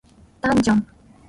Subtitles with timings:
[0.41, 0.87] ダンジョン